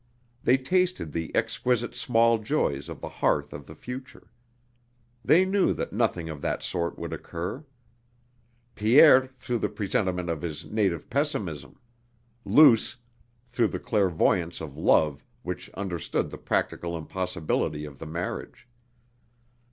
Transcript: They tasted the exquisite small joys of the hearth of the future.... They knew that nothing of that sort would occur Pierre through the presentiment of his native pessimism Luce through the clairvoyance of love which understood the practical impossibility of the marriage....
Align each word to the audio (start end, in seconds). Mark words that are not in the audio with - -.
They 0.43 0.57
tasted 0.57 1.11
the 1.11 1.29
exquisite 1.35 1.93
small 1.93 2.39
joys 2.39 2.89
of 2.89 3.01
the 3.01 3.07
hearth 3.21 3.53
of 3.53 3.67
the 3.67 3.75
future.... 3.75 4.31
They 5.23 5.45
knew 5.45 5.73
that 5.73 5.93
nothing 5.93 6.27
of 6.27 6.41
that 6.41 6.63
sort 6.63 6.97
would 6.97 7.13
occur 7.13 7.63
Pierre 8.73 9.27
through 9.37 9.59
the 9.59 9.69
presentiment 9.69 10.27
of 10.27 10.41
his 10.41 10.65
native 10.65 11.07
pessimism 11.11 11.79
Luce 12.45 12.95
through 13.47 13.67
the 13.67 13.77
clairvoyance 13.79 14.59
of 14.59 14.75
love 14.75 15.23
which 15.43 15.69
understood 15.75 16.31
the 16.31 16.37
practical 16.39 16.97
impossibility 16.97 17.85
of 17.85 17.99
the 17.99 18.07
marriage.... 18.07 18.67